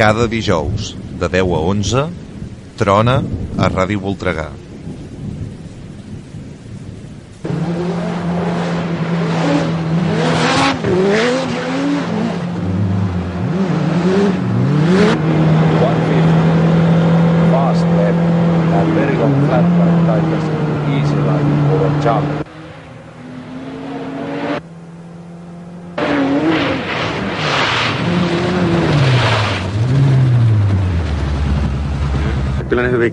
[0.00, 2.02] Cada dijous, de 10 a 11,
[2.80, 3.18] trona
[3.60, 4.46] a Ràdio Voltregà.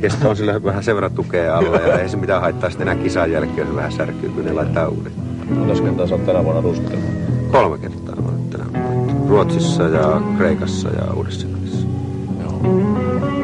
[0.08, 3.04] Kestää, on sillä vähän sen verran tukea alla ja ei se mitään haittaa sitten enää
[3.04, 5.14] kisan jälkeen, jos vähän särkyy, kun ne laittaa uudet.
[5.50, 7.06] Monta kertaa sä oot tänä vuonna ruskellut?
[7.52, 9.28] Kolme kertaa nyt tänä vuonna.
[9.30, 11.48] Ruotsissa ja Kreikassa ja uudessa
[12.42, 12.60] Joo.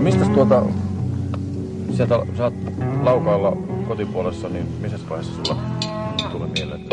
[0.01, 0.63] Mistäs tuota,
[1.93, 2.53] sieltä sä oot
[3.01, 5.61] laukaalla kotipuolessa, niin missä vaiheessa sulla
[6.31, 6.81] tulee mieleen?
[6.81, 6.92] että-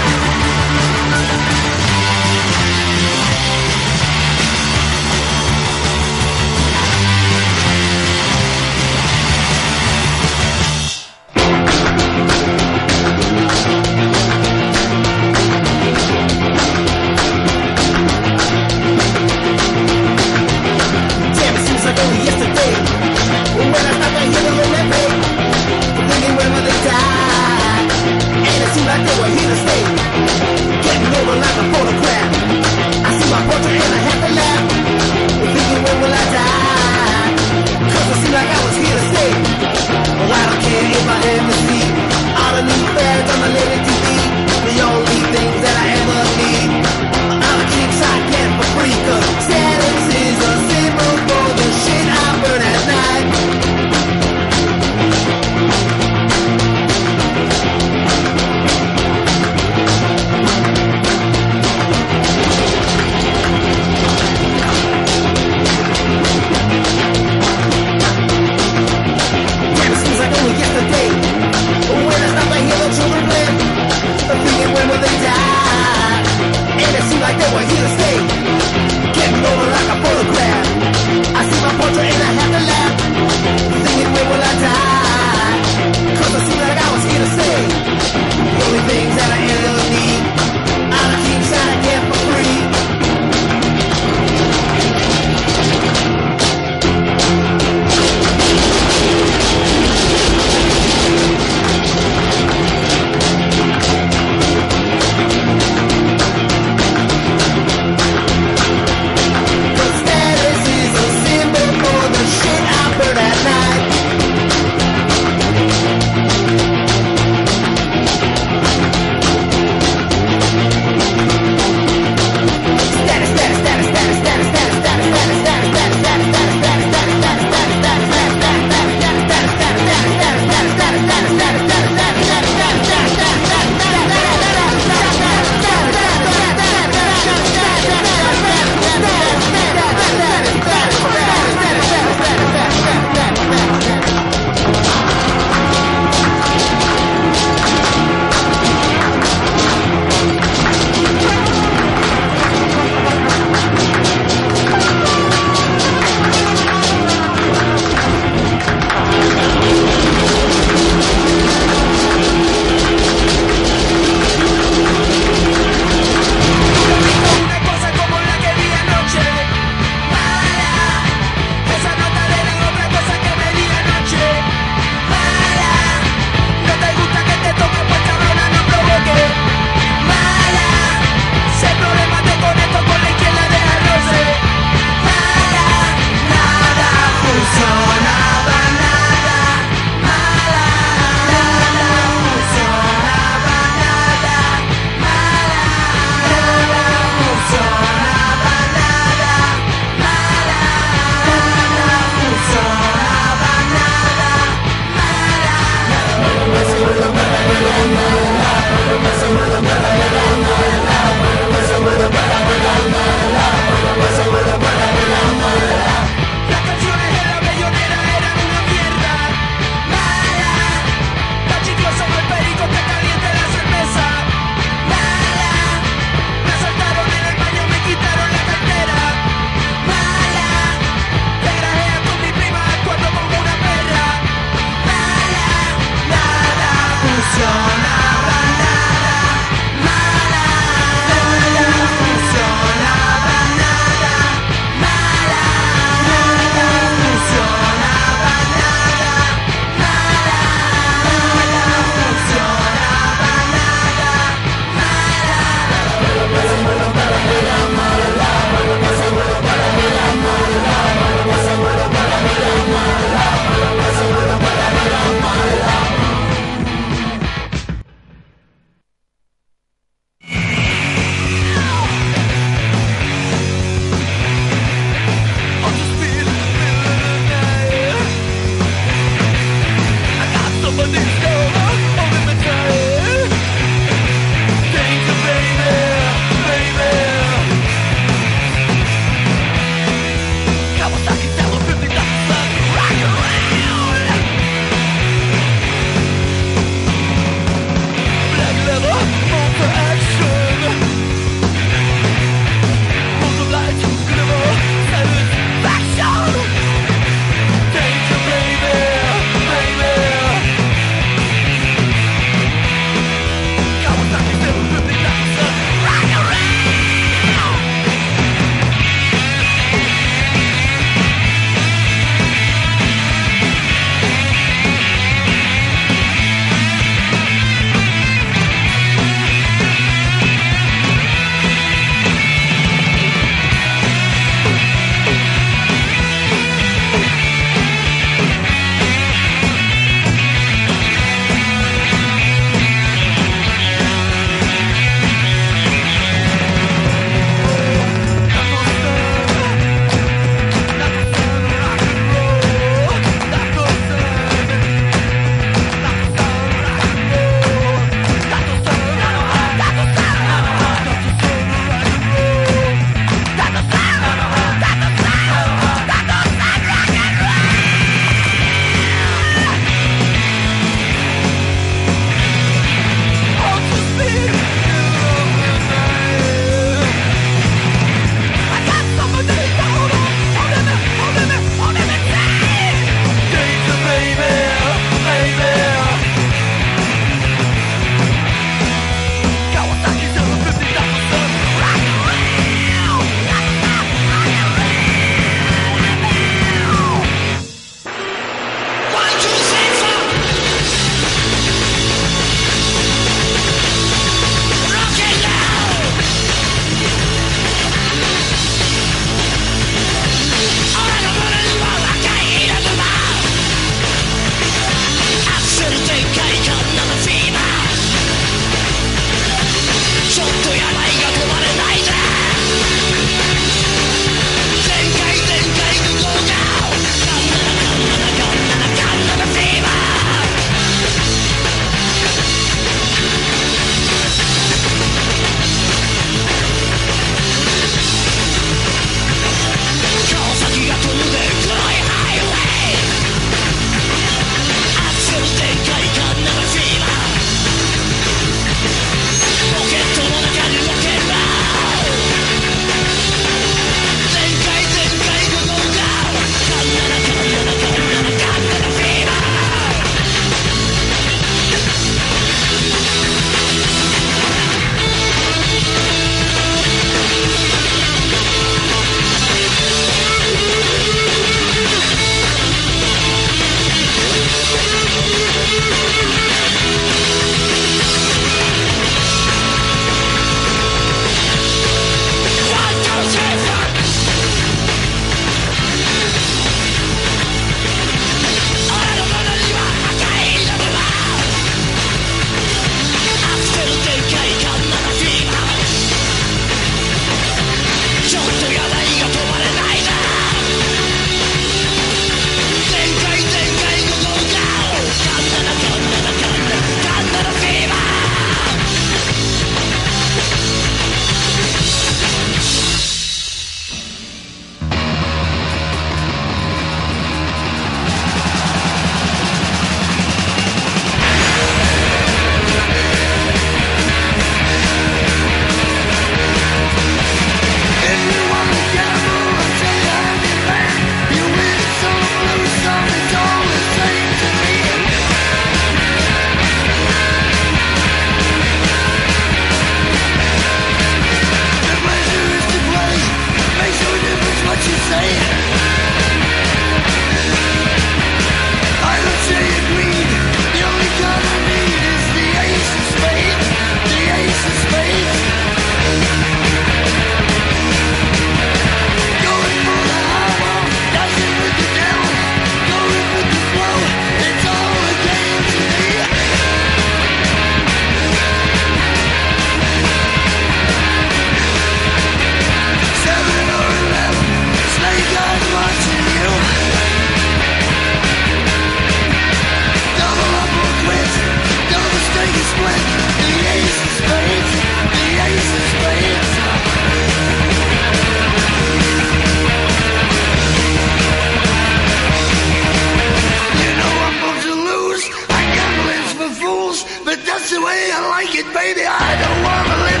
[598.09, 598.83] like it, baby.
[598.85, 600.00] I don't wanna live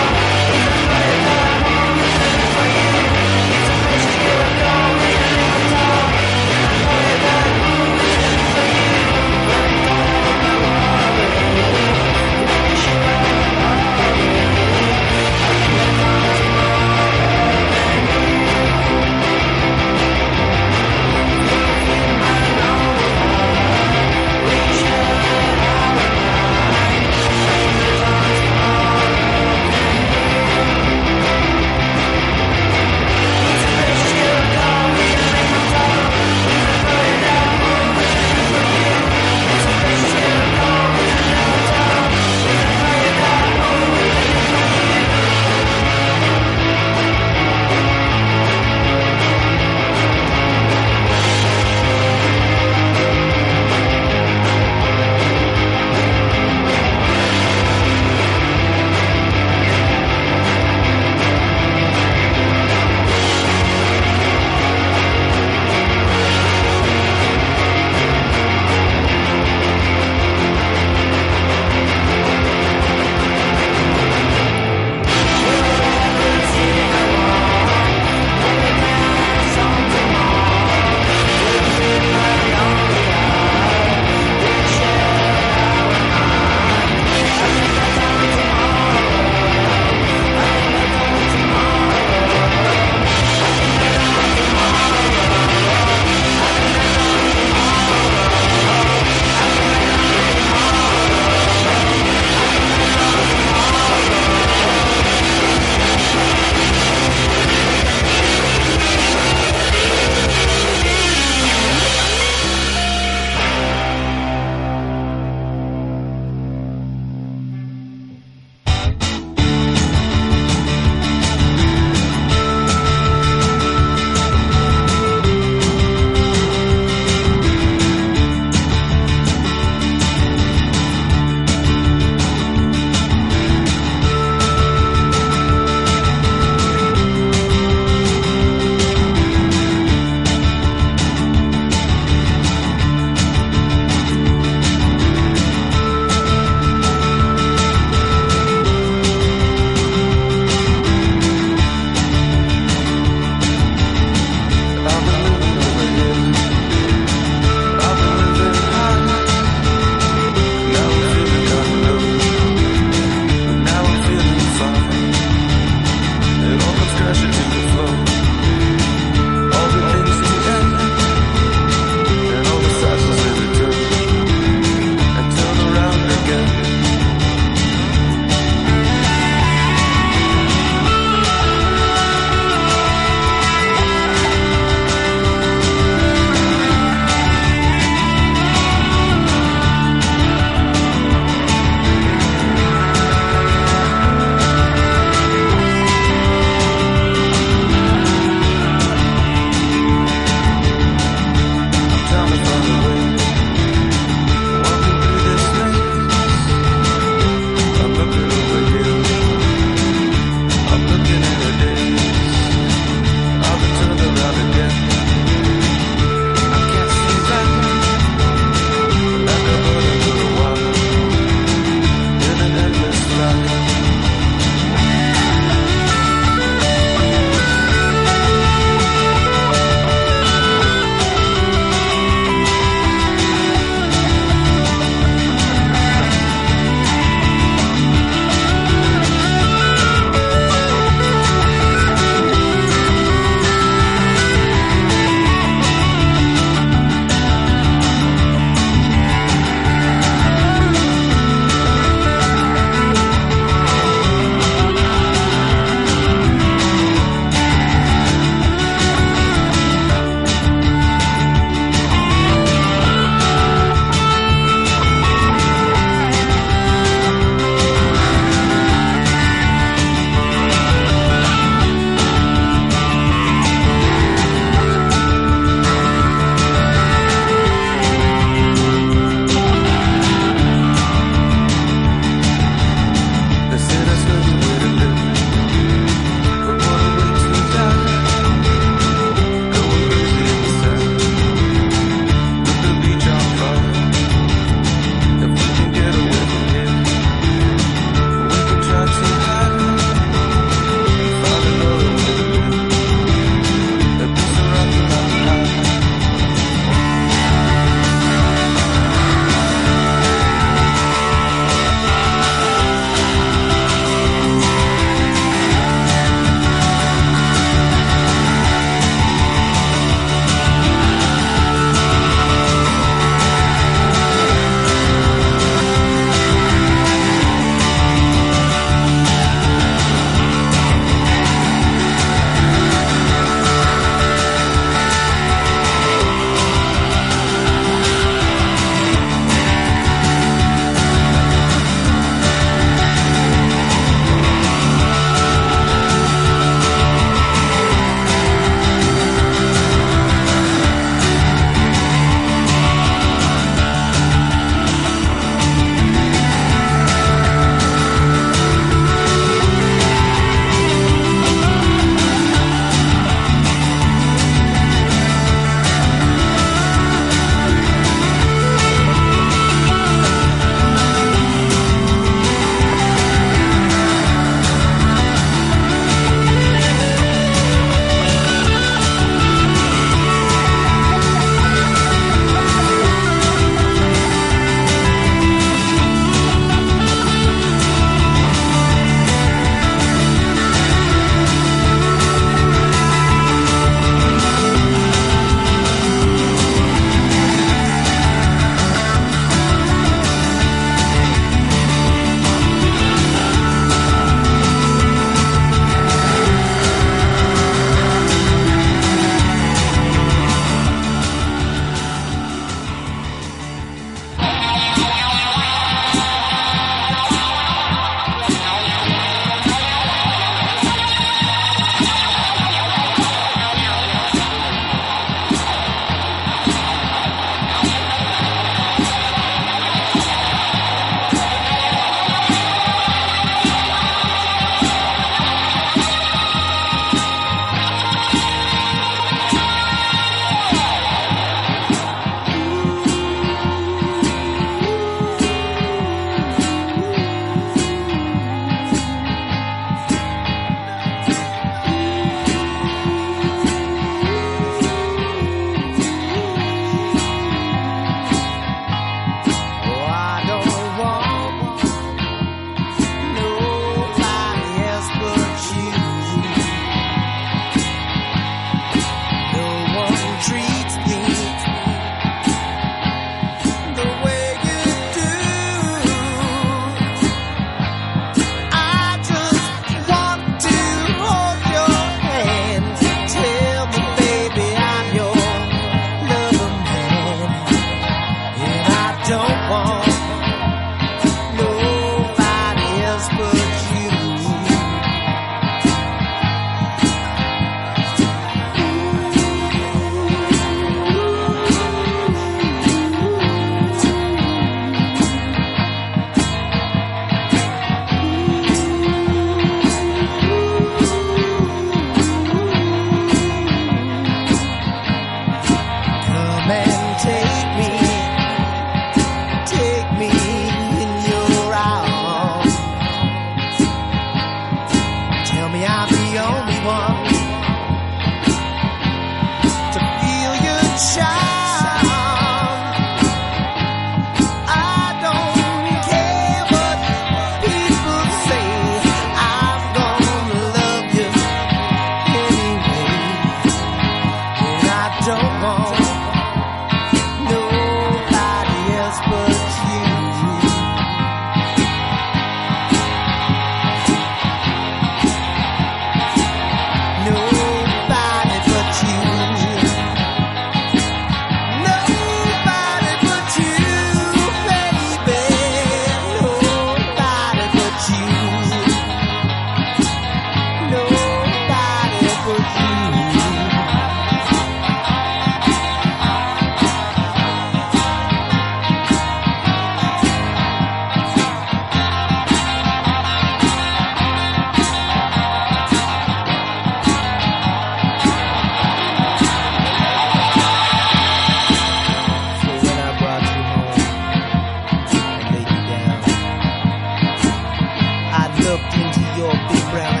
[598.51, 600.00] looked into your big brown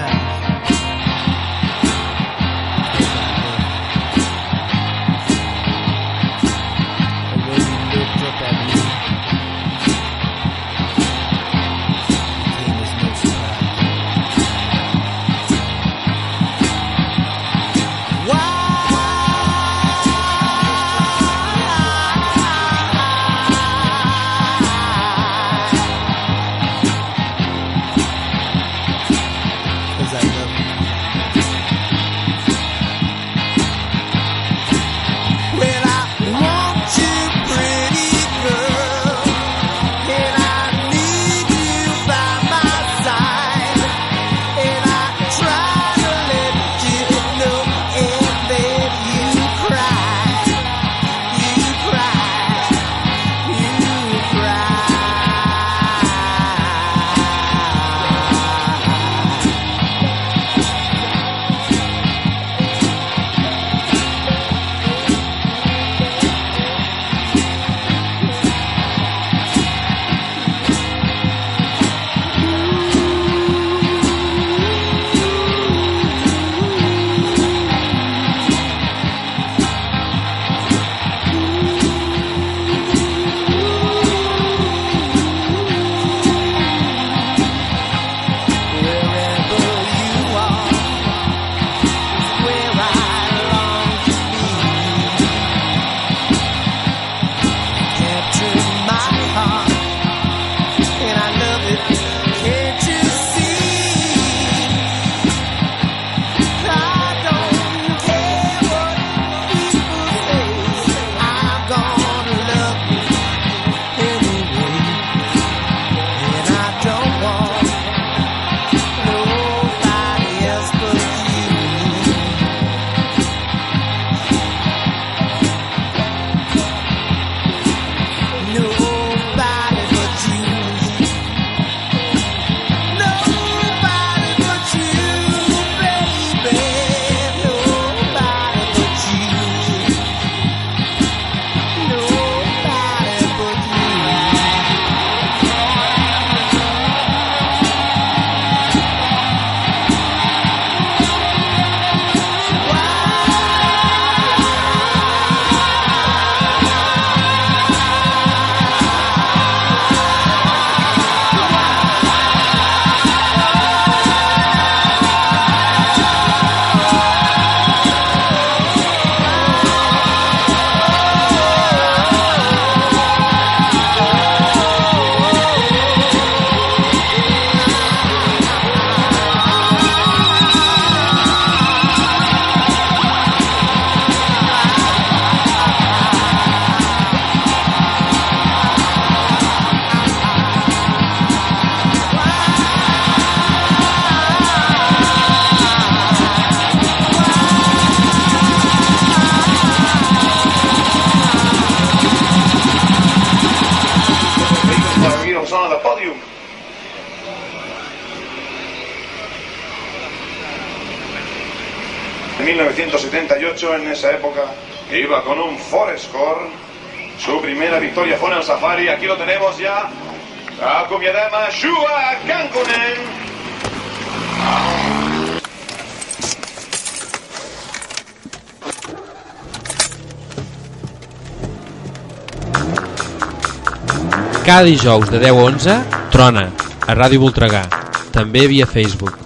[234.51, 235.75] Cada dijous de 10 a 11,
[236.11, 236.43] Trona,
[236.83, 237.63] a Ràdio Voltregà,
[238.11, 239.20] també via Facebook.